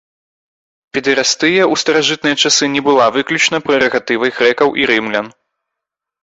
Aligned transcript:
Педэрастыя 0.93 1.59
ў 1.65 1.81
старажытныя 1.81 2.35
часы 2.45 2.65
не 2.77 2.81
была 2.87 3.05
выключна 3.19 3.61
прэрагатывай 3.69 4.35
грэкаў 4.41 4.75
і 4.83 4.91
рымлян. 4.95 5.27